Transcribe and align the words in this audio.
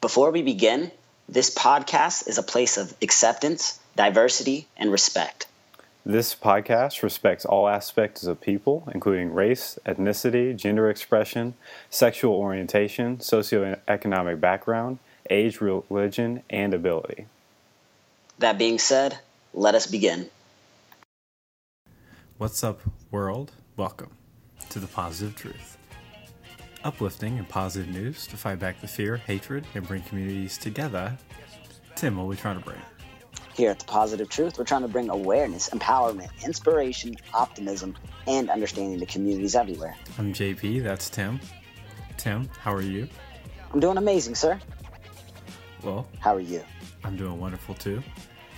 Before 0.00 0.30
we 0.30 0.42
begin, 0.42 0.92
this 1.28 1.52
podcast 1.52 2.28
is 2.28 2.38
a 2.38 2.42
place 2.44 2.76
of 2.76 2.94
acceptance, 3.02 3.80
diversity, 3.96 4.68
and 4.76 4.92
respect. 4.92 5.48
This 6.06 6.36
podcast 6.36 7.02
respects 7.02 7.44
all 7.44 7.68
aspects 7.68 8.22
of 8.22 8.40
people, 8.40 8.88
including 8.94 9.34
race, 9.34 9.76
ethnicity, 9.84 10.54
gender 10.54 10.88
expression, 10.88 11.54
sexual 11.90 12.34
orientation, 12.34 13.16
socioeconomic 13.16 14.38
background, 14.38 15.00
age, 15.30 15.60
religion, 15.60 16.44
and 16.48 16.74
ability. 16.74 17.26
That 18.38 18.56
being 18.56 18.78
said, 18.78 19.18
let 19.52 19.74
us 19.74 19.88
begin. 19.88 20.30
What's 22.36 22.62
up, 22.62 22.82
world? 23.10 23.50
Welcome 23.76 24.12
to 24.70 24.78
the 24.78 24.86
Positive 24.86 25.34
Truth 25.34 25.76
uplifting 26.84 27.38
and 27.38 27.48
positive 27.48 27.88
news 27.88 28.26
to 28.26 28.36
fight 28.36 28.58
back 28.58 28.80
the 28.80 28.88
fear, 28.88 29.16
hatred, 29.16 29.66
and 29.74 29.86
bring 29.86 30.02
communities 30.02 30.58
together. 30.58 31.16
Tim, 31.96 32.16
what 32.16 32.24
are 32.24 32.26
we 32.26 32.36
trying 32.36 32.58
to 32.58 32.64
bring? 32.64 32.80
Here 33.54 33.70
at 33.70 33.80
The 33.80 33.86
Positive 33.86 34.28
Truth, 34.28 34.56
we're 34.56 34.64
trying 34.64 34.82
to 34.82 34.88
bring 34.88 35.10
awareness, 35.10 35.70
empowerment, 35.70 36.30
inspiration, 36.44 37.16
optimism, 37.34 37.96
and 38.26 38.50
understanding 38.50 39.00
to 39.00 39.06
communities 39.06 39.56
everywhere. 39.56 39.96
I'm 40.16 40.32
JP, 40.32 40.84
that's 40.84 41.10
Tim. 41.10 41.40
Tim, 42.16 42.48
how 42.60 42.72
are 42.72 42.82
you? 42.82 43.08
I'm 43.72 43.80
doing 43.80 43.96
amazing, 43.96 44.36
sir. 44.36 44.60
Well, 45.82 46.06
how 46.20 46.36
are 46.36 46.40
you? 46.40 46.62
I'm 47.04 47.16
doing 47.16 47.38
wonderful 47.40 47.74
too. 47.74 48.02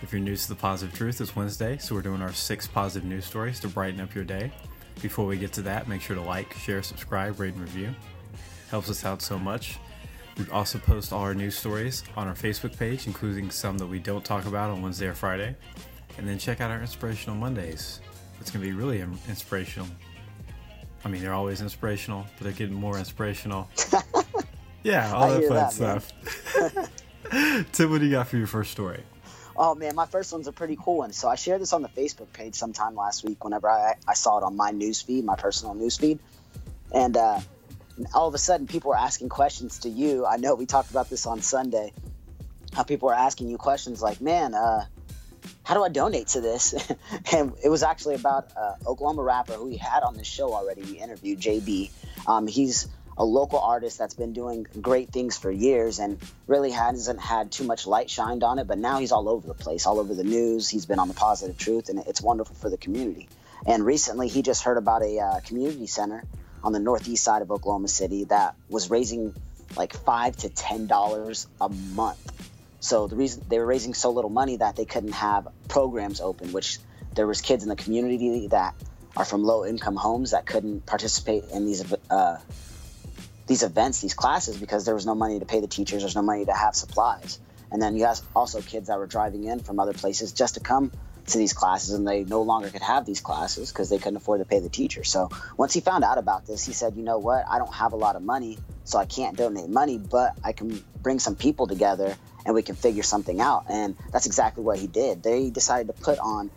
If 0.02 0.12
you're 0.12 0.20
new 0.20 0.36
to 0.36 0.48
The 0.48 0.54
Positive 0.54 0.94
Truth, 0.94 1.20
it's 1.20 1.36
Wednesday, 1.36 1.76
so 1.78 1.94
we're 1.94 2.02
doing 2.02 2.22
our 2.22 2.32
six 2.32 2.66
positive 2.66 3.08
news 3.08 3.26
stories 3.26 3.60
to 3.60 3.68
brighten 3.68 4.00
up 4.00 4.14
your 4.14 4.24
day. 4.24 4.50
Before 5.02 5.26
we 5.26 5.38
get 5.38 5.52
to 5.54 5.62
that, 5.62 5.88
make 5.88 6.02
sure 6.02 6.16
to 6.16 6.22
like, 6.22 6.52
share, 6.54 6.82
subscribe, 6.82 7.40
rate, 7.40 7.54
and 7.54 7.62
review. 7.62 7.94
Helps 8.70 8.90
us 8.90 9.04
out 9.04 9.22
so 9.22 9.38
much. 9.38 9.78
We 10.38 10.48
also 10.50 10.78
post 10.78 11.12
all 11.12 11.20
our 11.20 11.34
news 11.34 11.56
stories 11.56 12.04
on 12.16 12.28
our 12.28 12.34
Facebook 12.34 12.78
page, 12.78 13.06
including 13.06 13.50
some 13.50 13.78
that 13.78 13.86
we 13.86 13.98
don't 13.98 14.24
talk 14.24 14.46
about 14.46 14.70
on 14.70 14.82
Wednesday 14.82 15.06
or 15.06 15.14
Friday. 15.14 15.56
And 16.18 16.28
then 16.28 16.38
check 16.38 16.60
out 16.60 16.70
our 16.70 16.80
Inspirational 16.80 17.36
Mondays. 17.36 18.00
It's 18.40 18.50
going 18.50 18.64
to 18.64 18.70
be 18.70 18.74
really 18.74 19.00
inspirational. 19.28 19.88
I 21.04 21.08
mean, 21.08 21.22
they're 21.22 21.34
always 21.34 21.60
inspirational, 21.60 22.26
but 22.36 22.44
they're 22.44 22.52
getting 22.52 22.74
more 22.74 22.98
inspirational. 22.98 23.68
yeah, 24.82 25.12
all 25.12 25.28
that 25.28 25.44
fun 25.44 25.56
that, 25.56 25.72
stuff. 25.72 26.12
Tim, 27.72 27.90
what 27.90 28.00
do 28.00 28.06
you 28.06 28.12
got 28.12 28.28
for 28.28 28.36
your 28.36 28.46
first 28.46 28.70
story? 28.70 29.02
Oh 29.56 29.74
man, 29.74 29.94
my 29.94 30.06
first 30.06 30.32
one's 30.32 30.46
a 30.46 30.52
pretty 30.52 30.76
cool 30.82 30.98
one. 30.98 31.12
So 31.12 31.28
I 31.28 31.34
shared 31.34 31.60
this 31.60 31.72
on 31.72 31.82
the 31.82 31.88
Facebook 31.88 32.32
page 32.32 32.54
sometime 32.54 32.94
last 32.94 33.24
week. 33.24 33.44
Whenever 33.44 33.68
I, 33.68 33.94
I 34.06 34.14
saw 34.14 34.38
it 34.38 34.44
on 34.44 34.56
my 34.56 34.70
news 34.70 35.00
feed, 35.02 35.24
my 35.24 35.36
personal 35.36 35.74
news 35.74 35.96
feed, 35.96 36.18
and 36.92 37.16
uh, 37.16 37.40
all 38.14 38.28
of 38.28 38.34
a 38.34 38.38
sudden 38.38 38.66
people 38.66 38.90
were 38.90 38.96
asking 38.96 39.28
questions 39.28 39.80
to 39.80 39.88
you. 39.88 40.26
I 40.26 40.36
know 40.36 40.54
we 40.54 40.66
talked 40.66 40.90
about 40.90 41.10
this 41.10 41.26
on 41.26 41.42
Sunday. 41.42 41.92
How 42.72 42.84
people 42.84 43.08
were 43.08 43.14
asking 43.14 43.48
you 43.48 43.58
questions 43.58 44.00
like, 44.00 44.20
"Man, 44.20 44.54
uh, 44.54 44.86
how 45.64 45.74
do 45.74 45.82
I 45.82 45.88
donate 45.88 46.28
to 46.28 46.40
this?" 46.40 46.74
and 47.32 47.52
it 47.62 47.68
was 47.68 47.82
actually 47.82 48.14
about 48.14 48.52
uh, 48.56 48.74
Oklahoma 48.86 49.22
rapper 49.22 49.54
who 49.54 49.66
we 49.66 49.76
had 49.76 50.02
on 50.02 50.16
this 50.16 50.26
show 50.26 50.54
already. 50.54 50.82
We 50.82 50.98
interviewed 50.98 51.40
Jabee. 51.40 51.90
Um, 52.26 52.46
he's 52.46 52.88
a 53.20 53.24
local 53.24 53.58
artist 53.58 53.98
that's 53.98 54.14
been 54.14 54.32
doing 54.32 54.66
great 54.80 55.10
things 55.10 55.36
for 55.36 55.50
years 55.50 55.98
and 55.98 56.18
really 56.46 56.70
hasn't 56.70 57.20
had 57.20 57.52
too 57.52 57.64
much 57.64 57.86
light 57.86 58.08
shined 58.08 58.42
on 58.42 58.58
it. 58.58 58.66
But 58.66 58.78
now 58.78 58.98
he's 58.98 59.12
all 59.12 59.28
over 59.28 59.46
the 59.46 59.52
place, 59.52 59.86
all 59.86 60.00
over 60.00 60.14
the 60.14 60.24
news. 60.24 60.70
He's 60.70 60.86
been 60.86 60.98
on 60.98 61.06
the 61.06 61.12
positive 61.12 61.58
truth, 61.58 61.90
and 61.90 61.98
it's 61.98 62.22
wonderful 62.22 62.56
for 62.56 62.70
the 62.70 62.78
community. 62.78 63.28
And 63.66 63.84
recently, 63.84 64.28
he 64.28 64.40
just 64.40 64.62
heard 64.62 64.78
about 64.78 65.02
a 65.02 65.18
uh, 65.18 65.40
community 65.40 65.86
center 65.86 66.24
on 66.64 66.72
the 66.72 66.78
northeast 66.78 67.22
side 67.22 67.42
of 67.42 67.50
Oklahoma 67.50 67.88
City 67.88 68.24
that 68.24 68.54
was 68.70 68.88
raising 68.88 69.34
like 69.76 69.92
five 69.92 70.34
to 70.38 70.48
ten 70.48 70.86
dollars 70.86 71.46
a 71.60 71.68
month. 71.68 72.32
So 72.80 73.06
the 73.06 73.16
reason 73.16 73.44
they 73.50 73.58
were 73.58 73.66
raising 73.66 73.92
so 73.92 74.12
little 74.12 74.30
money 74.30 74.56
that 74.56 74.76
they 74.76 74.86
couldn't 74.86 75.12
have 75.12 75.46
programs 75.68 76.22
open, 76.22 76.52
which 76.52 76.78
there 77.14 77.26
was 77.26 77.42
kids 77.42 77.64
in 77.64 77.68
the 77.68 77.76
community 77.76 78.46
that 78.46 78.74
are 79.14 79.26
from 79.26 79.44
low 79.44 79.66
income 79.66 79.96
homes 79.96 80.30
that 80.30 80.46
couldn't 80.46 80.86
participate 80.86 81.44
in 81.52 81.66
these 81.66 81.84
uh, 82.08 82.38
these 83.50 83.64
events, 83.64 84.00
these 84.00 84.14
classes, 84.14 84.56
because 84.56 84.84
there 84.84 84.94
was 84.94 85.04
no 85.04 85.16
money 85.16 85.40
to 85.40 85.44
pay 85.44 85.58
the 85.58 85.66
teachers, 85.66 86.02
there's 86.02 86.14
no 86.14 86.22
money 86.22 86.44
to 86.44 86.52
have 86.52 86.76
supplies. 86.76 87.40
And 87.72 87.82
then 87.82 87.96
you 87.96 88.04
have 88.04 88.20
also 88.34 88.62
kids 88.62 88.86
that 88.86 88.96
were 88.96 89.08
driving 89.08 89.42
in 89.42 89.58
from 89.58 89.80
other 89.80 89.92
places 89.92 90.30
just 90.30 90.54
to 90.54 90.60
come 90.60 90.92
to 91.26 91.36
these 91.36 91.52
classes, 91.52 91.90
and 91.90 92.06
they 92.06 92.22
no 92.22 92.42
longer 92.42 92.70
could 92.70 92.82
have 92.82 93.06
these 93.06 93.20
classes 93.20 93.72
because 93.72 93.88
they 93.88 93.98
couldn't 93.98 94.18
afford 94.18 94.38
to 94.38 94.44
pay 94.44 94.60
the 94.60 94.68
teacher. 94.68 95.02
So 95.02 95.30
once 95.56 95.72
he 95.72 95.80
found 95.80 96.04
out 96.04 96.16
about 96.16 96.46
this, 96.46 96.64
he 96.64 96.72
said, 96.72 96.94
"You 96.94 97.02
know 97.02 97.18
what? 97.18 97.44
I 97.48 97.58
don't 97.58 97.74
have 97.74 97.92
a 97.92 97.96
lot 97.96 98.14
of 98.14 98.22
money, 98.22 98.56
so 98.84 99.00
I 99.00 99.04
can't 99.04 99.36
donate 99.36 99.68
money, 99.68 99.98
but 99.98 100.36
I 100.44 100.52
can 100.52 100.84
bring 101.02 101.18
some 101.18 101.34
people 101.34 101.66
together 101.66 102.16
and 102.46 102.54
we 102.54 102.62
can 102.62 102.76
figure 102.76 103.02
something 103.02 103.40
out." 103.40 103.64
And 103.68 103.96
that's 104.12 104.26
exactly 104.26 104.62
what 104.62 104.78
he 104.78 104.86
did. 104.86 105.24
They 105.24 105.50
decided 105.50 105.88
to 105.88 106.00
put 106.00 106.20
on 106.20 106.52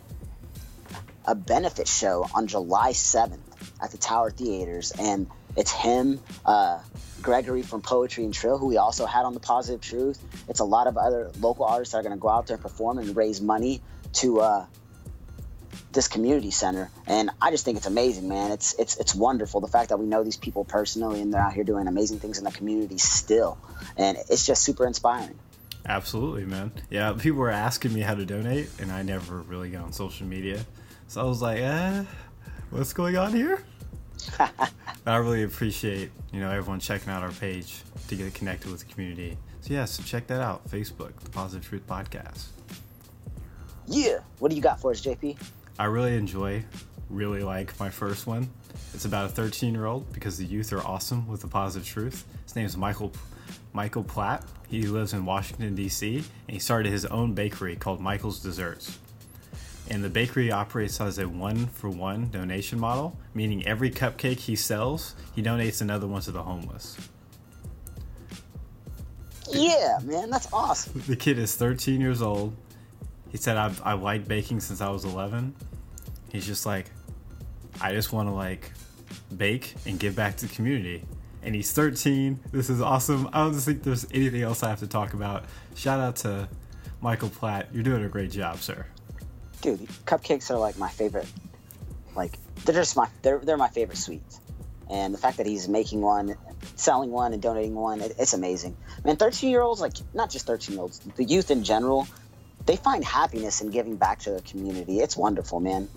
a 1.24 1.34
benefit 1.34 1.88
show 1.88 2.28
on 2.32 2.46
July 2.46 2.92
7th 2.92 3.40
at 3.80 3.90
the 3.90 3.98
Tower 3.98 4.30
Theaters, 4.30 4.92
and 4.96 5.26
it's 5.56 5.70
him, 5.70 6.20
uh, 6.44 6.80
Gregory 7.22 7.62
from 7.62 7.80
Poetry 7.80 8.24
and 8.24 8.34
Trill, 8.34 8.58
who 8.58 8.66
we 8.66 8.76
also 8.76 9.06
had 9.06 9.24
on 9.24 9.34
the 9.34 9.40
Positive 9.40 9.80
Truth. 9.80 10.22
It's 10.48 10.60
a 10.60 10.64
lot 10.64 10.86
of 10.86 10.96
other 10.96 11.30
local 11.40 11.64
artists 11.64 11.92
that 11.92 11.98
are 11.98 12.02
going 12.02 12.14
to 12.14 12.20
go 12.20 12.28
out 12.28 12.46
there 12.46 12.56
and 12.56 12.62
perform 12.62 12.98
and 12.98 13.16
raise 13.16 13.40
money 13.40 13.80
to 14.14 14.40
uh, 14.40 14.66
this 15.92 16.08
community 16.08 16.50
center. 16.50 16.90
And 17.06 17.30
I 17.40 17.50
just 17.50 17.64
think 17.64 17.78
it's 17.78 17.86
amazing, 17.86 18.28
man. 18.28 18.50
It's 18.50 18.74
it's 18.78 18.98
it's 18.98 19.14
wonderful 19.14 19.60
the 19.60 19.68
fact 19.68 19.88
that 19.88 19.98
we 19.98 20.06
know 20.06 20.22
these 20.22 20.36
people 20.36 20.64
personally 20.64 21.22
and 21.22 21.32
they're 21.32 21.40
out 21.40 21.54
here 21.54 21.64
doing 21.64 21.86
amazing 21.86 22.18
things 22.18 22.38
in 22.38 22.44
the 22.44 22.52
community 22.52 22.98
still, 22.98 23.58
and 23.96 24.18
it's 24.28 24.44
just 24.44 24.62
super 24.62 24.86
inspiring. 24.86 25.38
Absolutely, 25.86 26.44
man. 26.44 26.72
Yeah, 26.90 27.12
people 27.12 27.40
were 27.40 27.50
asking 27.50 27.92
me 27.92 28.00
how 28.00 28.14
to 28.14 28.24
donate, 28.24 28.70
and 28.80 28.90
I 28.90 29.02
never 29.02 29.40
really 29.40 29.70
got 29.70 29.84
on 29.84 29.92
social 29.92 30.26
media, 30.26 30.64
so 31.08 31.20
I 31.20 31.24
was 31.24 31.42
like, 31.42 31.58
eh, 31.58 32.04
what's 32.70 32.92
going 32.92 33.16
on 33.16 33.32
here? 33.32 33.64
I 35.06 35.16
really 35.16 35.42
appreciate 35.42 36.10
you 36.32 36.40
know 36.40 36.50
everyone 36.50 36.80
checking 36.80 37.10
out 37.10 37.22
our 37.22 37.32
page 37.32 37.82
to 38.08 38.16
get 38.16 38.32
connected 38.34 38.70
with 38.70 38.86
the 38.86 38.92
community. 38.92 39.36
So 39.60 39.74
yes, 39.74 39.98
check 40.04 40.26
that 40.28 40.40
out. 40.40 40.66
Facebook, 40.68 41.14
the 41.20 41.30
Positive 41.30 41.66
Truth 41.66 41.86
Podcast. 41.86 42.46
Yeah. 43.86 44.18
What 44.38 44.50
do 44.50 44.56
you 44.56 44.62
got 44.62 44.80
for 44.80 44.90
us, 44.90 45.00
JP? 45.00 45.36
I 45.78 45.84
really 45.86 46.16
enjoy, 46.16 46.64
really 47.10 47.42
like 47.42 47.78
my 47.78 47.90
first 47.90 48.26
one. 48.26 48.48
It's 48.94 49.04
about 49.04 49.26
a 49.26 49.28
13 49.28 49.74
year 49.74 49.86
old 49.86 50.10
because 50.12 50.38
the 50.38 50.44
youth 50.44 50.72
are 50.72 50.80
awesome 50.80 51.26
with 51.26 51.42
the 51.42 51.48
positive 51.48 51.86
truth. 51.86 52.24
His 52.44 52.56
name 52.56 52.66
is 52.66 52.76
Michael 52.76 53.12
Michael 53.72 54.04
Platt. 54.04 54.44
He 54.68 54.82
lives 54.82 55.12
in 55.12 55.24
Washington 55.26 55.74
D.C. 55.74 56.16
and 56.16 56.26
he 56.46 56.58
started 56.58 56.90
his 56.90 57.04
own 57.06 57.34
bakery 57.34 57.76
called 57.76 58.00
Michael's 58.00 58.40
Desserts. 58.40 58.98
And 59.90 60.02
the 60.02 60.08
bakery 60.08 60.50
operates 60.50 61.00
as 61.00 61.18
a 61.18 61.28
one 61.28 61.66
for 61.66 61.90
one 61.90 62.30
donation 62.30 62.80
model, 62.80 63.18
meaning 63.34 63.66
every 63.66 63.90
cupcake 63.90 64.38
he 64.38 64.56
sells, 64.56 65.14
he 65.34 65.42
donates 65.42 65.82
another 65.82 66.06
one 66.06 66.22
to 66.22 66.30
the 66.30 66.42
homeless. 66.42 66.96
Yeah, 69.50 69.98
man, 70.02 70.30
that's 70.30 70.50
awesome. 70.52 71.02
The 71.06 71.16
kid 71.16 71.38
is 71.38 71.54
13 71.54 72.00
years 72.00 72.22
old. 72.22 72.56
He 73.30 73.36
said, 73.36 73.56
I've, 73.58 73.80
I've 73.84 74.02
liked 74.02 74.26
baking 74.26 74.60
since 74.60 74.80
I 74.80 74.88
was 74.88 75.04
11. 75.04 75.54
He's 76.32 76.46
just 76.46 76.64
like, 76.64 76.86
I 77.80 77.92
just 77.92 78.12
want 78.12 78.28
to 78.28 78.34
like 78.34 78.72
bake 79.36 79.74
and 79.84 79.98
give 80.00 80.16
back 80.16 80.36
to 80.38 80.46
the 80.46 80.54
community. 80.54 81.04
And 81.42 81.54
he's 81.54 81.72
13. 81.72 82.40
This 82.52 82.70
is 82.70 82.80
awesome. 82.80 83.28
I 83.34 83.44
don't 83.44 83.52
think 83.54 83.82
there's 83.82 84.06
anything 84.12 84.40
else 84.40 84.62
I 84.62 84.70
have 84.70 84.80
to 84.80 84.86
talk 84.86 85.12
about. 85.12 85.44
Shout 85.74 86.00
out 86.00 86.16
to 86.16 86.48
Michael 87.02 87.28
Platt. 87.28 87.68
You're 87.70 87.82
doing 87.82 88.02
a 88.02 88.08
great 88.08 88.30
job, 88.30 88.58
sir 88.58 88.86
dude, 89.64 89.80
cupcakes 90.04 90.50
are 90.50 90.58
like 90.58 90.76
my 90.78 90.90
favorite. 90.90 91.26
Like 92.14 92.38
they're 92.64 92.74
just 92.74 92.96
my 92.96 93.08
they're 93.22 93.38
they're 93.38 93.56
my 93.56 93.68
favorite 93.68 93.96
sweets, 93.96 94.38
and 94.88 95.12
the 95.12 95.18
fact 95.18 95.38
that 95.38 95.46
he's 95.46 95.68
making 95.68 96.02
one, 96.02 96.36
selling 96.76 97.10
one, 97.10 97.32
and 97.32 97.42
donating 97.42 97.74
one, 97.74 98.00
it, 98.00 98.14
it's 98.18 98.34
amazing. 98.34 98.76
Man, 99.04 99.16
thirteen 99.16 99.50
year 99.50 99.62
olds 99.62 99.80
like 99.80 99.94
not 100.12 100.30
just 100.30 100.46
thirteen 100.46 100.74
year 100.74 100.82
olds, 100.82 101.00
the 101.16 101.24
youth 101.24 101.50
in 101.50 101.64
general, 101.64 102.06
they 102.66 102.76
find 102.76 103.04
happiness 103.04 103.62
in 103.62 103.70
giving 103.70 103.96
back 103.96 104.20
to 104.20 104.32
the 104.32 104.42
community. 104.42 105.00
It's 105.00 105.16
wonderful, 105.16 105.60
man. 105.60 105.88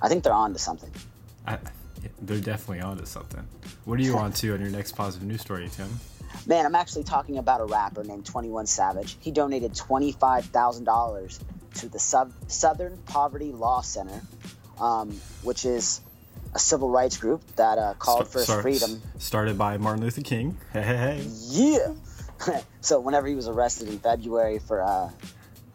I 0.00 0.08
think 0.08 0.22
they're 0.22 0.32
on 0.32 0.52
to 0.52 0.58
something. 0.58 0.90
I, 1.44 1.58
they're 2.22 2.40
definitely 2.40 2.80
on 2.80 2.98
to 2.98 3.06
something. 3.06 3.44
What 3.84 3.98
are 3.98 4.02
you 4.02 4.16
on 4.16 4.32
to 4.34 4.54
on 4.54 4.60
your 4.60 4.70
next 4.70 4.92
positive 4.92 5.26
news 5.26 5.40
story, 5.40 5.68
Tim? 5.68 5.88
Man, 6.46 6.64
I'm 6.64 6.76
actually 6.76 7.04
talking 7.04 7.38
about 7.38 7.60
a 7.60 7.64
rapper 7.64 8.04
named 8.04 8.26
21 8.26 8.66
Savage. 8.66 9.16
He 9.20 9.32
donated 9.32 9.72
$25,000 9.72 11.40
to 11.74 11.88
the 11.88 11.98
Sub- 11.98 12.32
Southern 12.48 12.98
Poverty 13.06 13.52
Law 13.52 13.80
Center, 13.80 14.22
um, 14.80 15.20
which 15.42 15.64
is 15.64 16.00
a 16.54 16.58
civil 16.58 16.90
rights 16.90 17.16
group 17.16 17.42
that 17.56 17.78
uh, 17.78 17.94
called 17.98 18.28
for 18.28 18.42
Start, 18.42 18.62
freedom. 18.62 19.02
Started 19.18 19.58
by 19.58 19.76
Martin 19.76 20.02
Luther 20.02 20.22
King. 20.22 20.56
Hey, 20.72 20.82
hey, 20.82 20.96
hey. 20.96 21.26
Yeah. 21.50 21.94
so 22.80 23.00
whenever 23.00 23.26
he 23.26 23.34
was 23.34 23.48
arrested 23.48 23.88
in 23.88 23.98
February 23.98 24.58
for 24.58 24.82
uh, 24.82 25.10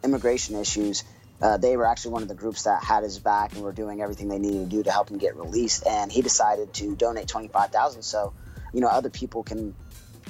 immigration 0.03 0.55
issues, 0.55 1.03
uh, 1.41 1.57
they 1.57 1.75
were 1.75 1.85
actually 1.85 2.13
one 2.13 2.21
of 2.21 2.29
the 2.29 2.35
groups 2.35 2.63
that 2.63 2.83
had 2.83 3.03
his 3.03 3.19
back 3.19 3.53
and 3.53 3.63
were 3.63 3.73
doing 3.73 4.01
everything 4.01 4.29
they 4.29 4.39
needed 4.39 4.69
to 4.69 4.77
do 4.77 4.83
to 4.83 4.91
help 4.91 5.09
him 5.09 5.17
get 5.17 5.35
released. 5.35 5.85
And 5.85 6.11
he 6.11 6.21
decided 6.21 6.73
to 6.75 6.95
donate 6.95 7.27
twenty 7.27 7.49
five 7.49 7.71
thousand 7.71 8.03
so 8.03 8.33
you 8.73 8.79
know 8.81 8.87
other 8.87 9.09
people 9.09 9.43
can 9.43 9.75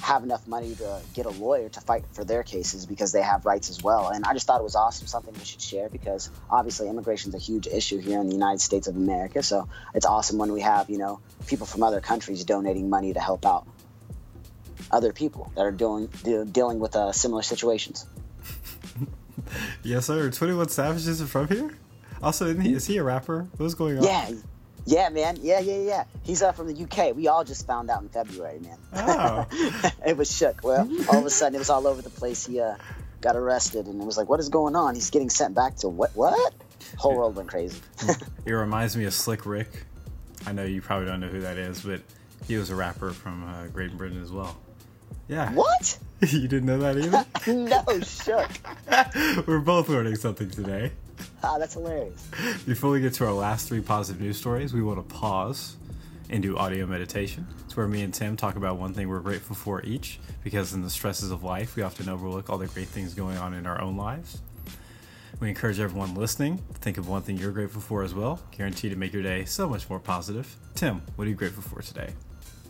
have 0.01 0.23
enough 0.23 0.47
money 0.47 0.75
to 0.75 1.01
get 1.13 1.25
a 1.25 1.29
lawyer 1.29 1.69
to 1.69 1.81
fight 1.81 2.05
for 2.13 2.23
their 2.23 2.43
cases 2.43 2.85
because 2.85 3.11
they 3.11 3.21
have 3.21 3.45
rights 3.45 3.69
as 3.69 3.81
well. 3.81 4.09
And 4.09 4.25
I 4.25 4.33
just 4.33 4.47
thought 4.47 4.59
it 4.59 4.63
was 4.63 4.75
awesome, 4.75 5.07
something 5.07 5.33
we 5.33 5.45
should 5.45 5.61
share 5.61 5.89
because 5.89 6.29
obviously 6.49 6.89
immigration 6.89 7.29
is 7.29 7.35
a 7.35 7.43
huge 7.43 7.67
issue 7.67 7.99
here 7.99 8.19
in 8.19 8.27
the 8.27 8.33
United 8.33 8.61
States 8.61 8.87
of 8.87 8.95
America. 8.95 9.43
So 9.43 9.67
it's 9.93 10.05
awesome 10.05 10.37
when 10.37 10.51
we 10.51 10.61
have, 10.61 10.89
you 10.89 10.97
know, 10.97 11.19
people 11.47 11.65
from 11.65 11.83
other 11.83 12.01
countries 12.01 12.43
donating 12.43 12.89
money 12.89 13.13
to 13.13 13.19
help 13.19 13.45
out 13.45 13.67
other 14.91 15.13
people 15.13 15.51
that 15.55 15.65
are 15.65 15.71
doing 15.71 16.07
dealing 16.51 16.79
with 16.79 16.95
uh, 16.95 17.11
similar 17.11 17.41
situations. 17.41 18.05
yes, 19.83 20.05
sir. 20.07 20.29
Twenty 20.29 20.53
One 20.53 20.69
Savage 20.69 21.07
is 21.07 21.21
from 21.23 21.47
here. 21.47 21.77
Also, 22.21 22.47
isn't 22.47 22.61
he, 22.61 22.73
is 22.73 22.87
he 22.87 22.97
a 22.97 23.03
rapper? 23.03 23.47
What's 23.57 23.73
going 23.73 23.97
on? 23.97 24.03
Yeah, 24.03 24.31
yeah, 24.85 25.09
man. 25.09 25.37
Yeah, 25.41 25.59
yeah, 25.59 25.79
yeah. 25.79 26.03
He's 26.23 26.41
uh, 26.41 26.51
from 26.51 26.73
the 26.73 26.83
UK. 26.83 27.15
We 27.15 27.27
all 27.27 27.43
just 27.43 27.65
found 27.65 27.89
out 27.89 28.01
in 28.01 28.09
February, 28.09 28.59
man. 28.59 28.77
Oh. 28.93 29.45
it 30.05 30.17
was 30.17 30.35
shook. 30.35 30.63
Well, 30.63 30.89
all 31.09 31.19
of 31.19 31.25
a 31.25 31.29
sudden, 31.29 31.55
it 31.55 31.59
was 31.59 31.69
all 31.69 31.87
over 31.87 32.01
the 32.01 32.09
place. 32.09 32.45
He 32.45 32.59
uh, 32.59 32.75
got 33.21 33.35
arrested, 33.35 33.87
and 33.87 34.01
it 34.01 34.05
was 34.05 34.17
like, 34.17 34.29
what 34.29 34.39
is 34.39 34.49
going 34.49 34.75
on? 34.75 34.95
He's 34.95 35.09
getting 35.09 35.29
sent 35.29 35.55
back 35.55 35.77
to 35.77 35.89
what? 35.89 36.11
What? 36.15 36.53
Whole 36.97 37.15
world 37.15 37.35
went 37.35 37.49
crazy. 37.49 37.81
it 38.45 38.51
reminds 38.51 38.95
me 38.97 39.05
of 39.05 39.13
Slick 39.13 39.45
Rick. 39.45 39.85
I 40.45 40.51
know 40.51 40.63
you 40.63 40.81
probably 40.81 41.07
don't 41.07 41.21
know 41.21 41.27
who 41.27 41.41
that 41.41 41.57
is, 41.57 41.81
but 41.81 42.01
he 42.47 42.57
was 42.57 42.69
a 42.69 42.75
rapper 42.75 43.11
from 43.11 43.43
uh, 43.47 43.67
Great 43.67 43.97
Britain 43.97 44.21
as 44.21 44.31
well. 44.31 44.57
Yeah. 45.27 45.51
What? 45.53 45.97
you 46.27 46.47
didn't 46.47 46.65
know 46.65 46.79
that 46.79 46.97
either? 46.97 47.25
no, 47.47 47.99
shook. 48.01 49.47
We're 49.47 49.59
both 49.59 49.87
learning 49.87 50.17
something 50.17 50.49
today. 50.49 50.91
Ah, 51.45 51.57
that's 51.57 51.73
hilarious. 51.73 52.25
Before 52.65 52.91
we 52.91 53.01
get 53.01 53.13
to 53.15 53.25
our 53.25 53.33
last 53.33 53.67
three 53.67 53.81
positive 53.81 54.21
news 54.21 54.37
stories, 54.37 54.73
we 54.73 54.81
want 54.81 54.97
to 54.97 55.13
pause 55.13 55.75
and 56.29 56.41
do 56.41 56.57
audio 56.57 56.85
meditation. 56.85 57.45
It's 57.65 57.75
where 57.75 57.85
me 57.85 58.01
and 58.01 58.13
Tim 58.13 58.37
talk 58.37 58.55
about 58.55 58.77
one 58.77 58.93
thing 58.93 59.09
we're 59.09 59.19
grateful 59.19 59.53
for 59.53 59.83
each, 59.83 60.19
because 60.41 60.73
in 60.73 60.83
the 60.83 60.89
stresses 60.89 61.31
of 61.31 61.43
life, 61.43 61.75
we 61.75 61.83
often 61.83 62.07
overlook 62.07 62.49
all 62.49 62.57
the 62.57 62.67
great 62.67 62.87
things 62.87 63.13
going 63.13 63.37
on 63.37 63.53
in 63.53 63.65
our 63.65 63.81
own 63.81 63.97
lives. 63.97 64.39
We 65.41 65.49
encourage 65.49 65.81
everyone 65.81 66.15
listening 66.15 66.61
to 66.73 66.79
think 66.79 66.97
of 66.97 67.09
one 67.09 67.23
thing 67.23 67.37
you're 67.37 67.51
grateful 67.51 67.81
for 67.81 68.03
as 68.03 68.13
well, 68.13 68.39
guaranteed 68.51 68.91
to 68.91 68.97
make 68.97 69.11
your 69.11 69.23
day 69.23 69.43
so 69.43 69.67
much 69.67 69.89
more 69.89 69.99
positive. 69.99 70.55
Tim, 70.75 71.01
what 71.17 71.27
are 71.27 71.29
you 71.29 71.35
grateful 71.35 71.63
for 71.63 71.81
today? 71.81 72.13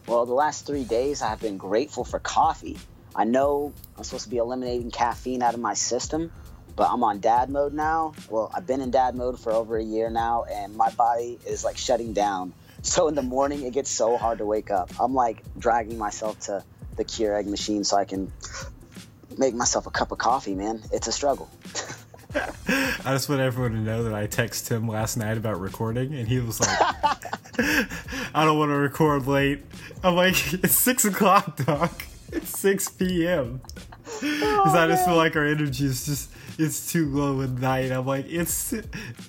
Well, 0.08 0.26
the 0.26 0.34
last 0.34 0.66
three 0.66 0.84
days 0.84 1.22
I 1.22 1.30
have 1.30 1.40
been 1.40 1.58
grateful 1.58 2.04
for 2.04 2.18
coffee. 2.18 2.80
I 3.16 3.26
know 3.26 3.72
I'm 3.96 4.04
supposed 4.04 4.24
to 4.24 4.32
be 4.32 4.38
eliminating 4.38 4.90
caffeine 4.90 5.44
out 5.44 5.54
of 5.54 5.60
my 5.60 5.76
system, 5.76 6.32
but 6.76 6.90
I'm 6.90 7.04
on 7.04 7.20
dad 7.20 7.50
mode 7.50 7.74
now. 7.74 8.14
Well, 8.30 8.52
I've 8.54 8.66
been 8.66 8.82
in 8.82 8.92
dad 8.92 9.16
mode 9.16 9.40
for 9.40 9.52
over 9.52 9.78
a 9.78 9.84
year 9.84 10.10
now, 10.10 10.44
and 10.44 10.76
my 10.76 10.90
body 10.92 11.40
is 11.46 11.64
like 11.64 11.78
shutting 11.78 12.14
down. 12.14 12.54
So 12.86 13.08
in 13.08 13.16
the 13.16 13.22
morning, 13.22 13.64
it 13.64 13.72
gets 13.72 13.90
so 13.90 14.18
hard 14.18 14.40
to 14.40 14.46
wake 14.46 14.70
up. 14.70 14.92
I'm 15.00 15.14
like 15.14 15.42
dragging 15.58 15.98
myself 15.98 16.38
to 16.48 16.66
the 16.98 17.06
Keurig 17.06 17.46
machine 17.46 17.86
so 17.86 17.96
I 17.96 18.04
can 18.04 18.30
make 19.38 19.54
myself 19.54 19.88
a 19.88 19.90
cup 19.90 20.12
of 20.12 20.18
coffee, 20.18 20.54
man. 20.54 20.82
It's 20.92 21.08
a 21.08 21.14
struggle. 21.14 21.50
I 22.36 23.14
just 23.14 23.30
want 23.30 23.42
everyone 23.42 23.72
to 23.72 23.78
know 23.78 24.04
that 24.04 24.14
I 24.14 24.28
texted 24.28 24.70
him 24.70 24.88
last 24.88 25.18
night 25.18 25.38
about 25.38 25.60
recording, 25.60 26.14
and 26.14 26.28
he 26.28 26.40
was 26.40 26.60
like, 26.60 26.78
I 28.34 28.44
don't 28.46 28.58
want 28.58 28.72
to 28.72 28.76
record 28.76 29.28
late. 29.28 29.64
I'm 30.04 30.16
like, 30.16 30.54
it's 30.54 30.76
6 30.76 31.06
o'clock, 31.06 31.58
Doc. 31.66 32.04
It's 32.32 32.60
6 32.60 32.90
p.m. 32.90 33.62
Because 34.24 34.76
oh, 34.76 34.80
I 34.80 34.88
just 34.88 35.06
feel 35.06 35.16
like 35.16 35.36
our 35.36 35.46
energy 35.46 35.86
is 35.86 36.06
just 36.06 36.32
it's 36.58 36.92
too 36.92 37.10
low 37.10 37.42
at 37.42 37.50
night. 37.50 37.92
I'm 37.92 38.06
like, 38.06 38.26
it's. 38.30 38.74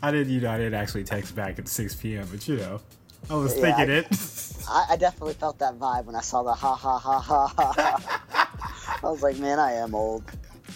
I 0.02 0.10
didn't, 0.10 0.32
you 0.32 0.40
know, 0.40 0.50
I 0.50 0.58
didn't 0.58 0.74
actually 0.74 1.04
text 1.04 1.34
back 1.34 1.58
at 1.58 1.68
6 1.68 1.94
p.m., 1.96 2.28
but 2.30 2.46
you 2.46 2.56
know, 2.56 2.80
I 3.28 3.34
was 3.34 3.56
yeah, 3.56 3.62
thinking 3.62 3.90
I, 3.90 3.98
it. 3.98 4.06
I, 4.68 4.86
I, 4.90 4.96
definitely 4.96 5.34
felt 5.34 5.58
that 5.58 5.78
vibe 5.78 6.04
when 6.04 6.14
I 6.14 6.20
saw 6.20 6.42
the 6.42 6.52
ha 6.52 6.74
ha 6.74 6.98
ha 6.98 7.18
ha 7.18 7.46
ha. 7.56 9.00
I 9.02 9.10
was 9.10 9.22
like, 9.22 9.38
man, 9.38 9.58
I 9.58 9.72
am 9.72 9.94
old. 9.94 10.24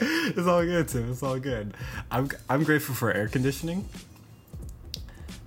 It's 0.01 0.47
all 0.47 0.65
good, 0.65 0.89
Tim. 0.89 1.11
It's 1.11 1.23
all 1.23 1.39
good. 1.39 1.75
I'm 2.11 2.29
I'm 2.49 2.65
grateful 2.65 2.95
for 2.95 3.13
air 3.13 3.29
conditioning 3.29 3.89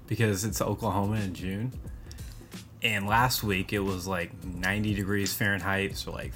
because 0.08 0.44
it's 0.44 0.62
Oklahoma 0.62 1.18
in 1.18 1.34
June. 1.34 1.72
And 2.84 3.08
last 3.08 3.44
week 3.44 3.72
it 3.74 3.80
was 3.80 4.08
like 4.08 4.32
90 4.44 4.96
degrees 4.96 5.34
Fahrenheit, 5.34 5.96
so 5.96 6.12
like 6.12 6.34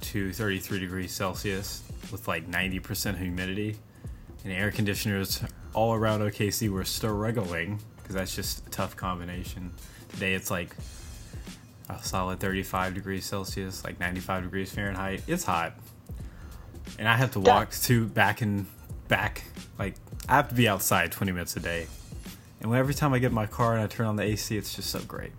32, 0.00 0.32
33 0.32 0.80
degrees 0.80 1.12
Celsius 1.12 1.82
with 2.12 2.28
like 2.28 2.50
90% 2.50 3.18
humidity. 3.18 3.76
And 4.44 4.52
air 4.52 4.70
conditioners 4.70 5.42
all 5.74 5.94
around 5.94 6.20
OKC 6.20 6.68
were 6.68 6.84
struggling 6.84 7.78
because 7.96 8.14
that's 8.14 8.34
just 8.34 8.66
a 8.66 8.70
tough 8.70 8.96
combination. 8.96 9.72
Today 10.10 10.34
it's 10.34 10.50
like 10.50 10.74
a 11.88 12.02
solid 12.02 12.40
35 12.40 12.94
degrees 12.94 13.24
Celsius, 13.24 13.84
like 13.84 13.98
95 13.98 14.44
degrees 14.44 14.72
Fahrenheit. 14.72 15.22
It's 15.26 15.44
hot. 15.44 15.74
And 16.98 17.08
I 17.08 17.16
have 17.16 17.32
to 17.32 17.40
walk 17.40 17.72
to 17.72 18.06
back 18.06 18.40
and 18.40 18.66
back. 19.08 19.44
Like, 19.78 19.94
I 20.28 20.36
have 20.36 20.48
to 20.48 20.54
be 20.54 20.68
outside 20.68 21.12
20 21.12 21.32
minutes 21.32 21.56
a 21.56 21.60
day. 21.60 21.86
And 22.60 22.74
every 22.74 22.94
time 22.94 23.12
I 23.12 23.18
get 23.18 23.28
in 23.28 23.34
my 23.34 23.46
car 23.46 23.74
and 23.74 23.82
I 23.82 23.86
turn 23.86 24.06
on 24.06 24.16
the 24.16 24.22
AC, 24.22 24.56
it's 24.56 24.74
just 24.74 24.90
so 24.90 25.00
great. 25.00 25.32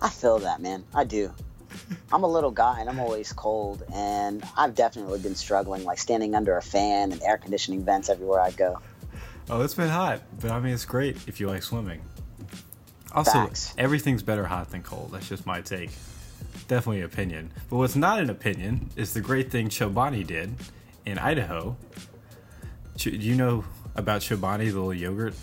I 0.00 0.08
feel 0.08 0.38
that, 0.38 0.60
man. 0.60 0.84
I 0.94 1.04
do. 1.04 1.30
I'm 2.12 2.24
a 2.24 2.28
little 2.28 2.50
guy 2.50 2.80
and 2.80 2.88
I'm 2.88 2.98
always 2.98 3.32
cold, 3.32 3.82
and 3.94 4.42
I've 4.56 4.74
definitely 4.74 5.20
been 5.20 5.36
struggling, 5.36 5.84
like 5.84 5.98
standing 5.98 6.34
under 6.34 6.56
a 6.56 6.62
fan 6.62 7.12
and 7.12 7.22
air 7.22 7.38
conditioning 7.38 7.84
vents 7.84 8.08
everywhere 8.08 8.40
I 8.40 8.50
go. 8.50 8.78
Oh, 9.48 9.62
it's 9.62 9.74
been 9.74 9.88
hot, 9.88 10.20
but 10.40 10.50
I 10.50 10.60
mean, 10.60 10.74
it's 10.74 10.84
great 10.84 11.16
if 11.28 11.40
you 11.40 11.48
like 11.48 11.62
swimming. 11.62 12.02
Also, 13.12 13.32
Facts. 13.32 13.74
everything's 13.76 14.22
better 14.22 14.44
hot 14.44 14.70
than 14.70 14.82
cold. 14.82 15.10
That's 15.12 15.28
just 15.28 15.46
my 15.46 15.60
take. 15.60 15.90
Definitely 16.68 17.02
opinion. 17.02 17.50
But 17.68 17.76
what's 17.76 17.96
not 17.96 18.20
an 18.20 18.30
opinion 18.30 18.90
is 18.96 19.14
the 19.14 19.20
great 19.20 19.50
thing 19.50 19.68
Chobani 19.68 20.24
did 20.24 20.54
in 21.04 21.18
Idaho. 21.18 21.76
Do 22.96 23.10
you 23.10 23.34
know 23.34 23.64
about 23.96 24.20
Chobani, 24.20 24.58
the 24.58 24.78
little 24.78 24.94
yogurt? 24.94 25.34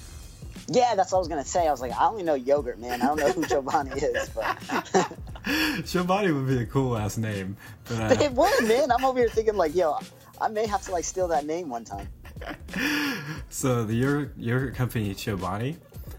Yeah, 0.70 0.96
that's 0.96 1.12
what 1.12 1.18
I 1.18 1.20
was 1.20 1.28
gonna 1.28 1.46
say. 1.46 1.68
I 1.68 1.72
was 1.72 1.82
like, 1.82 1.92
I 1.94 2.08
only 2.08 2.24
know 2.24 2.36
yogurt, 2.36 2.80
man. 2.80 3.02
I 3.02 3.08
don't 3.08 3.20
know 3.20 3.32
who 3.32 3.42
Chobani 3.46 3.96
is, 4.02 4.30
but 4.30 5.12
Chobani 5.84 6.34
would 6.34 6.48
be 6.48 6.62
a 6.62 6.66
cool 6.66 6.98
ass 6.98 7.18
name. 7.18 7.56
But, 7.86 8.20
uh... 8.20 8.24
it 8.24 8.34
would, 8.34 8.68
man. 8.68 8.92
I'm 8.92 9.06
over 9.06 9.20
here 9.20 9.30
thinking 9.30 9.56
like, 9.56 9.74
yo, 9.74 9.98
I 10.42 10.50
may 10.50 10.68
have 10.68 10.82
to 10.84 10.92
like 10.92 11.06
steal 11.06 11.30
that 11.30 11.46
name 11.46 11.70
one 11.70 11.86
time. 11.86 12.10
so 13.50 13.86
the 13.86 13.94
yogurt, 13.94 14.34
yogurt 14.38 14.76
company 14.76 15.16
Chobani, 15.16 15.78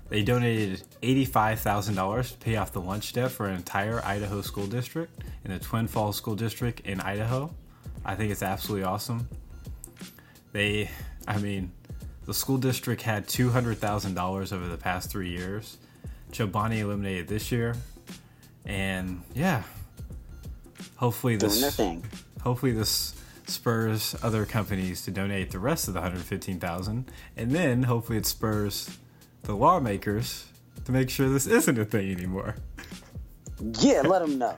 they 0.09 0.23
donated 0.23 0.83
eighty-five 1.03 1.61
thousand 1.61 1.95
dollars 1.95 2.33
to 2.33 2.39
pay 2.39 2.57
off 2.57 2.73
the 2.73 2.81
lunch 2.81 3.13
debt 3.13 3.31
for 3.31 3.47
an 3.47 3.57
entire 3.57 4.03
Idaho 4.03 4.41
school 4.41 4.67
district 4.67 5.23
in 5.45 5.51
the 5.51 5.59
Twin 5.59 5.87
Falls 5.87 6.17
School 6.17 6.35
District 6.35 6.81
in 6.81 6.99
Idaho. 7.01 7.55
I 8.07 8.15
think 8.15 8.33
it's 8.33 8.43
absolutely 8.43 8.85
awesome. 8.85 9.29
They, 10.53 10.89
I 11.27 11.37
mean, 11.37 11.71
the 12.25 12.33
school 12.33 12.57
district 12.57 13.03
had 13.03 13.29
two 13.29 13.51
hundred 13.51 13.77
thousand 13.77 14.15
dollars 14.15 14.55
over 14.55 14.67
the 14.67 14.79
past 14.79 15.11
three 15.11 15.29
years. 15.29 15.77
Chobani 16.33 16.79
eliminated 16.79 17.29
this 17.29 17.53
year, 17.53 17.75
and 18.65 19.23
yeah, 19.35 19.63
hopefully 20.97 21.37
this 21.37 21.81
hopefully 22.43 22.73
this 22.73 23.15
spurs 23.47 24.15
other 24.23 24.45
companies 24.45 25.03
to 25.03 25.11
donate 25.11 25.51
the 25.51 25.59
rest 25.59 25.89
of 25.89 25.95
the 25.95 26.01
115,000 26.01 27.11
and 27.37 27.51
then 27.51 27.83
hopefully 27.85 28.19
it 28.19 28.27
spurs 28.27 28.99
the 29.45 29.55
lawmakers 29.55 30.45
to 30.85 30.93
make 30.93 31.09
sure 31.09 31.29
this 31.29 31.47
isn't 31.47 31.79
a 31.79 31.85
thing 31.85 32.11
anymore. 32.11 32.55
Yeah, 33.81 34.03
let 34.03 34.21
them 34.21 34.39
know. 34.39 34.57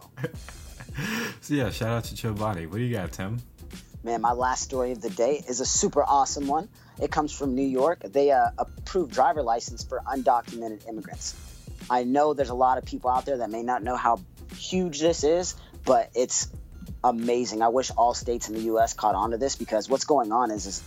so 1.40 1.54
yeah, 1.54 1.70
shout 1.70 1.88
out 1.88 2.04
to 2.04 2.14
Chobani. 2.14 2.68
What 2.68 2.76
do 2.76 2.82
you 2.82 2.94
got, 2.94 3.12
Tim? 3.12 3.40
Man, 4.02 4.20
my 4.20 4.32
last 4.32 4.62
story 4.62 4.92
of 4.92 5.00
the 5.00 5.10
day 5.10 5.42
is 5.48 5.60
a 5.60 5.66
super 5.66 6.02
awesome 6.02 6.46
one. 6.46 6.68
It 7.00 7.10
comes 7.10 7.32
from 7.32 7.54
New 7.54 7.66
York. 7.66 8.00
They 8.04 8.30
uh, 8.30 8.50
approved 8.58 9.12
driver 9.12 9.42
license 9.42 9.84
for 9.84 10.02
undocumented 10.06 10.88
immigrants. 10.88 11.34
I 11.90 12.04
know 12.04 12.32
there's 12.34 12.50
a 12.50 12.54
lot 12.54 12.78
of 12.78 12.84
people 12.84 13.10
out 13.10 13.26
there 13.26 13.38
that 13.38 13.50
may 13.50 13.64
not 13.64 13.82
know 13.82 13.96
how 13.96 14.20
huge 14.56 15.00
this 15.00 15.24
is, 15.24 15.56
but 15.84 16.10
it's 16.14 16.48
amazing. 17.02 17.62
I 17.62 17.68
wish 17.68 17.90
all 17.90 18.14
states 18.14 18.48
in 18.48 18.54
the 18.54 18.62
U.S. 18.62 18.94
caught 18.94 19.16
on 19.16 19.32
to 19.32 19.38
this 19.38 19.56
because 19.56 19.88
what's 19.88 20.04
going 20.04 20.30
on 20.30 20.52
is, 20.52 20.66
is 20.66 20.82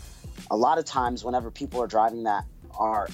a 0.50 0.56
lot 0.56 0.78
of 0.78 0.86
times 0.86 1.24
whenever 1.24 1.52
people 1.52 1.84
are 1.84 1.88
driving 1.88 2.24
that 2.24 2.46
are 2.80 3.10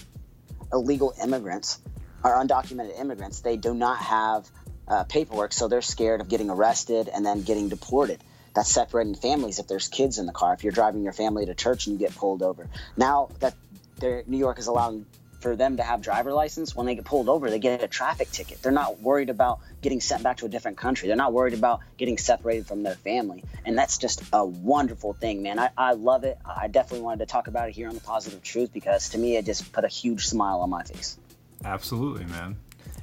illegal 0.72 1.13
immigrants, 1.22 1.79
are 2.24 2.36
undocumented 2.36 3.00
immigrants, 3.00 3.41
they 3.41 3.58
do 3.58 3.74
not 3.74 3.98
have 3.98 4.48
uh, 4.88 5.03
paperwork, 5.05 5.51
so 5.51 5.67
they're 5.67 5.81
scared 5.81 6.22
of 6.22 6.29
getting 6.29 6.50
arrested 6.51 7.10
and 7.10 7.25
then 7.25 7.41
getting 7.41 7.69
deported. 7.69 8.22
That's 8.53 8.72
separating 8.72 9.15
families 9.15 9.60
if 9.60 9.67
there's 9.67 9.88
kids 9.88 10.19
in 10.19 10.25
the 10.25 10.31
car. 10.31 10.53
If 10.53 10.63
you're 10.63 10.74
driving 10.74 11.03
your 11.03 11.13
family 11.13 11.46
to 11.46 11.55
church 11.55 11.88
and 11.88 12.00
you 12.00 12.08
get 12.08 12.15
pulled 12.15 12.43
over, 12.43 12.67
now 12.98 13.29
that 13.39 13.55
New 14.01 14.38
York 14.38 14.60
is 14.60 14.67
allowing 14.67 15.05
for 15.39 15.55
them 15.55 15.77
to 15.77 15.84
have 15.84 16.01
driver 16.01 16.34
license 16.34 16.75
when 16.75 16.86
they 16.86 16.96
get 16.96 17.05
pulled 17.05 17.29
over 17.29 17.50
they 17.50 17.60
get 17.60 17.84
a 17.84 17.88
traffic 17.88 18.31
ticket 18.31 18.62
they're 18.62 18.72
not 18.72 19.00
worried 19.01 19.29
about 19.29 19.60
getting 19.81 20.01
sent 20.01 20.24
back 20.24 20.38
to 20.38 20.46
a 20.46 20.50
different 20.50 20.77
country 20.77 21.08
they're 21.08 21.17
not 21.17 21.34
worried 21.34 21.53
about 21.53 21.79
getting 21.98 22.17
separated 22.17 22.67
from 22.67 22.84
their 22.84 22.96
family 22.96 23.43
and 23.65 23.77
that's 23.77 23.98
just 23.98 24.22
a 24.34 24.46
wonderful 24.46 25.13
thing 25.13 25.41
man 25.41 25.60
i, 25.60 25.69
I 25.77 25.93
love 25.93 26.24
it 26.24 26.38
i 26.46 26.67
definitely 26.67 27.03
wanted 27.03 27.19
to 27.19 27.25
talk 27.25 27.48
about 27.48 27.69
it 27.69 27.75
here 27.75 27.88
on 27.88 27.96
the 27.96 28.01
positive 28.01 28.43
truth 28.43 28.74
because 28.74 29.10
to 29.10 29.17
me 29.17 29.38
it 29.38 29.46
just 29.46 29.72
put 29.72 29.84
a 29.84 29.89
huge 29.89 30.27
smile 30.27 30.62
on 30.62 30.69
my 30.69 30.84
face 30.84 31.17
absolutely 31.63 32.25
man 32.25 32.58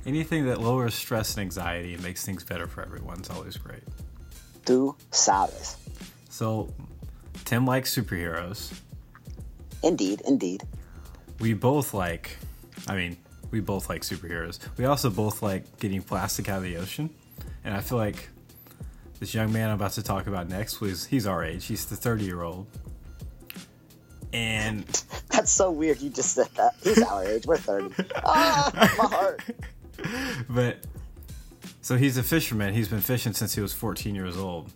Anything 0.06 0.46
that 0.46 0.60
lowers 0.60 0.94
stress 0.94 1.34
and 1.34 1.42
anxiety 1.42 1.94
and 1.94 2.02
makes 2.02 2.24
things 2.24 2.44
better 2.44 2.68
for 2.68 2.80
everyone 2.80 3.20
is 3.22 3.28
always 3.28 3.56
great. 3.56 3.82
Tu 4.64 4.94
sabes. 5.10 5.76
So, 6.30 6.72
Tim 7.44 7.66
likes 7.66 7.92
superheroes. 7.92 8.72
Indeed, 9.82 10.22
indeed. 10.24 10.62
We 11.40 11.54
both 11.54 11.94
like, 11.94 12.36
I 12.88 12.96
mean, 12.96 13.16
we 13.50 13.60
both 13.60 13.88
like 13.88 14.02
superheroes. 14.02 14.58
We 14.76 14.84
also 14.84 15.10
both 15.10 15.42
like 15.42 15.78
getting 15.78 16.02
plastic 16.02 16.48
out 16.48 16.58
of 16.58 16.62
the 16.64 16.76
ocean. 16.76 17.10
And 17.64 17.74
I 17.74 17.80
feel 17.80 17.98
like 17.98 18.28
this 19.20 19.34
young 19.34 19.52
man 19.52 19.70
I'm 19.70 19.76
about 19.76 19.92
to 19.92 20.02
talk 20.02 20.26
about 20.26 20.48
next 20.48 20.80
was 20.80 21.06
he's 21.06 21.26
our 21.26 21.44
age. 21.44 21.66
He's 21.66 21.86
the 21.86 21.96
30 21.96 22.24
year 22.24 22.42
old. 22.42 22.66
And 24.32 24.84
That's 25.30 25.50
so 25.50 25.70
weird. 25.70 26.00
You 26.00 26.10
just 26.10 26.34
said 26.34 26.48
that. 26.56 26.74
He's 26.82 27.02
our 27.02 27.24
age. 27.24 27.46
We're 27.46 27.56
30. 27.56 27.94
Ah, 28.16 28.94
my 28.98 29.04
heart. 29.04 29.42
but 30.48 30.78
so 31.82 31.96
he's 31.96 32.16
a 32.16 32.22
fisherman. 32.22 32.74
He's 32.74 32.88
been 32.88 33.00
fishing 33.00 33.32
since 33.32 33.54
he 33.54 33.60
was 33.60 33.72
14 33.72 34.14
years 34.14 34.36
old. 34.36 34.72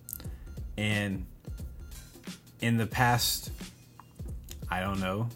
And 0.77 1.27
in 2.61 2.77
the 2.77 2.87
past 2.87 3.51
I 4.71 4.81
don't 4.81 5.01
know, 5.01 5.29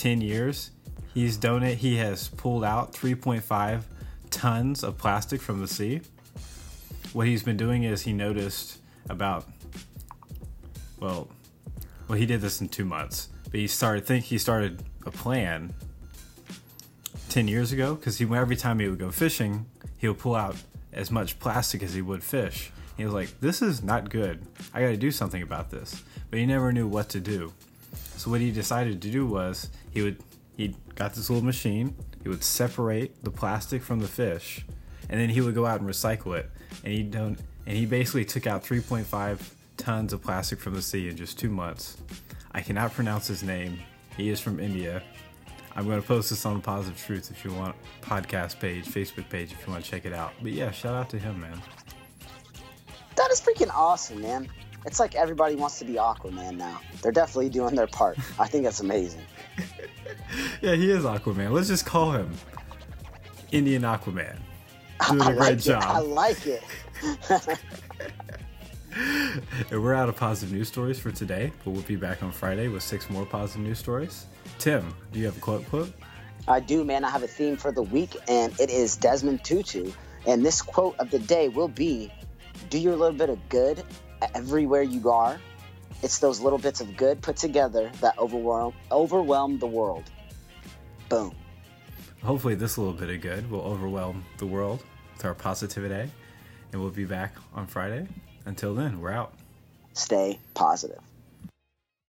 10 0.00 0.22
years, 0.22 0.70
he's 1.12 1.36
donate 1.36 1.76
he 1.76 1.96
has 1.96 2.28
pulled 2.28 2.64
out 2.64 2.94
3.5 2.94 3.82
tons 4.30 4.82
of 4.82 4.96
plastic 4.96 5.42
from 5.42 5.60
the 5.60 5.68
sea. 5.68 6.00
What 7.12 7.26
he's 7.26 7.42
been 7.42 7.58
doing 7.58 7.82
is 7.82 8.00
he 8.00 8.14
noticed 8.14 8.78
about 9.10 9.46
well, 11.00 11.28
well 12.08 12.16
he 12.16 12.24
did 12.24 12.40
this 12.40 12.62
in 12.62 12.70
2 12.70 12.86
months. 12.86 13.28
But 13.44 13.60
he 13.60 13.66
started 13.66 14.06
think 14.06 14.24
he 14.24 14.38
started 14.38 14.82
a 15.04 15.10
plan 15.10 15.74
10 17.28 17.46
years 17.46 17.70
ago 17.70 17.94
because 17.94 18.16
he 18.16 18.24
every 18.24 18.56
time 18.56 18.78
he 18.78 18.88
would 18.88 18.98
go 18.98 19.10
fishing, 19.10 19.66
he 19.98 20.08
would 20.08 20.18
pull 20.18 20.34
out 20.34 20.56
as 20.94 21.10
much 21.10 21.38
plastic 21.38 21.82
as 21.82 21.92
he 21.92 22.00
would 22.00 22.24
fish. 22.24 22.72
He 22.96 23.04
was 23.04 23.12
like, 23.12 23.38
"This 23.40 23.60
is 23.60 23.82
not 23.82 24.08
good. 24.08 24.46
I 24.72 24.80
got 24.80 24.88
to 24.88 24.96
do 24.96 25.10
something 25.10 25.42
about 25.42 25.70
this." 25.70 26.02
But 26.30 26.38
he 26.38 26.46
never 26.46 26.72
knew 26.72 26.86
what 26.86 27.10
to 27.10 27.20
do. 27.20 27.52
So 28.20 28.30
what 28.30 28.42
he 28.42 28.50
decided 28.50 29.00
to 29.00 29.10
do 29.10 29.26
was 29.26 29.70
he 29.92 30.02
would 30.02 30.22
he 30.54 30.74
got 30.94 31.14
this 31.14 31.30
little 31.30 31.42
machine. 31.42 31.96
He 32.22 32.28
would 32.28 32.44
separate 32.44 33.24
the 33.24 33.30
plastic 33.30 33.82
from 33.82 34.00
the 34.00 34.08
fish, 34.08 34.66
and 35.08 35.18
then 35.18 35.30
he 35.30 35.40
would 35.40 35.54
go 35.54 35.64
out 35.64 35.80
and 35.80 35.88
recycle 35.88 36.38
it. 36.38 36.50
And 36.84 36.92
he 36.92 37.02
don't 37.02 37.38
and 37.64 37.78
he 37.78 37.86
basically 37.86 38.26
took 38.26 38.46
out 38.46 38.62
3.5 38.62 39.40
tons 39.78 40.12
of 40.12 40.20
plastic 40.20 40.60
from 40.60 40.74
the 40.74 40.82
sea 40.82 41.08
in 41.08 41.16
just 41.16 41.38
two 41.38 41.48
months. 41.48 41.96
I 42.52 42.60
cannot 42.60 42.92
pronounce 42.92 43.26
his 43.26 43.42
name. 43.42 43.78
He 44.18 44.28
is 44.28 44.38
from 44.38 44.60
India. 44.60 45.02
I'm 45.74 45.86
going 45.86 46.02
to 46.02 46.06
post 46.06 46.28
this 46.28 46.44
on 46.44 46.56
the 46.56 46.60
Positive 46.60 47.02
Truth 47.02 47.30
if 47.30 47.42
you 47.42 47.54
want 47.54 47.74
podcast 48.02 48.60
page, 48.60 48.84
Facebook 48.84 49.30
page 49.30 49.52
if 49.52 49.66
you 49.66 49.72
want 49.72 49.82
to 49.82 49.90
check 49.90 50.04
it 50.04 50.12
out. 50.12 50.32
But 50.42 50.52
yeah, 50.52 50.72
shout 50.72 50.92
out 50.92 51.08
to 51.08 51.18
him, 51.18 51.40
man. 51.40 51.58
That 53.16 53.30
is 53.30 53.40
freaking 53.40 53.70
awesome, 53.74 54.20
man. 54.20 54.50
It's 54.86 54.98
like 54.98 55.14
everybody 55.14 55.54
wants 55.56 55.78
to 55.80 55.84
be 55.84 55.94
Aquaman 55.94 56.56
now. 56.56 56.80
They're 57.02 57.12
definitely 57.12 57.50
doing 57.50 57.74
their 57.74 57.86
part. 57.86 58.18
I 58.38 58.46
think 58.46 58.64
that's 58.64 58.80
amazing. 58.80 59.22
Yeah, 60.60 60.74
he 60.74 60.90
is 60.90 61.04
Aquaman. 61.04 61.50
Let's 61.52 61.68
just 61.68 61.86
call 61.86 62.12
him 62.12 62.30
Indian 63.52 63.82
Aquaman. 63.82 64.36
Doing 65.08 65.20
a 65.26 65.34
great 65.34 65.52
it. 65.54 65.56
job. 65.58 65.82
I 65.84 65.98
like 65.98 66.46
it. 66.46 66.62
And 69.70 69.82
we're 69.82 69.94
out 69.94 70.08
of 70.08 70.16
positive 70.16 70.52
news 70.52 70.66
stories 70.68 70.98
for 70.98 71.12
today, 71.12 71.52
but 71.64 71.70
we'll 71.70 71.82
be 71.82 71.94
back 71.96 72.22
on 72.24 72.32
Friday 72.32 72.66
with 72.68 72.82
six 72.82 73.08
more 73.08 73.24
positive 73.24 73.62
news 73.62 73.78
stories. 73.78 74.26
Tim, 74.58 74.94
do 75.12 75.20
you 75.20 75.26
have 75.26 75.36
a 75.36 75.40
quote 75.40 75.64
quote? 75.68 75.92
I 76.48 76.58
do, 76.60 76.84
man. 76.84 77.04
I 77.04 77.10
have 77.10 77.22
a 77.22 77.28
theme 77.28 77.56
for 77.56 77.70
the 77.70 77.82
week, 77.82 78.16
and 78.28 78.52
it 78.58 78.68
is 78.70 78.96
Desmond 78.96 79.44
Tutu. 79.44 79.92
And 80.26 80.44
this 80.44 80.60
quote 80.60 80.96
of 80.98 81.10
the 81.10 81.20
day 81.20 81.48
will 81.48 81.68
be 81.68 82.12
Do 82.68 82.78
your 82.78 82.96
little 82.96 83.16
bit 83.16 83.30
of 83.30 83.48
good 83.48 83.84
everywhere 84.34 84.82
you 84.82 85.10
are. 85.10 85.40
It's 86.02 86.18
those 86.18 86.40
little 86.40 86.58
bits 86.58 86.80
of 86.80 86.96
good 86.96 87.20
put 87.20 87.36
together 87.36 87.90
that 88.00 88.18
overwhelm, 88.18 88.74
overwhelm 88.90 89.58
the 89.58 89.66
world. 89.66 90.04
Boom. 91.08 91.34
Hopefully, 92.22 92.54
this 92.54 92.78
little 92.78 92.92
bit 92.92 93.10
of 93.10 93.20
good 93.20 93.50
will 93.50 93.62
overwhelm 93.62 94.24
the 94.38 94.46
world 94.46 94.82
with 95.16 95.24
our 95.24 95.34
positivity. 95.34 96.10
And 96.72 96.80
we'll 96.80 96.90
be 96.90 97.04
back 97.04 97.34
on 97.54 97.66
Friday. 97.66 98.06
Until 98.46 98.74
then, 98.74 99.00
we're 99.00 99.10
out. 99.10 99.34
Stay 99.92 100.38
positive. 100.54 101.00